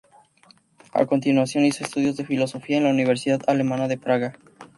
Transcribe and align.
A 0.93 1.05
continuación, 1.05 1.63
hizo 1.63 1.83
estudios 1.83 2.17
de 2.17 2.25
filosofía 2.25 2.77
en 2.77 2.85
la 2.85 2.89
universidad 2.89 3.39
alemana 3.45 3.87
de 3.87 3.99
Praga. 3.99 4.33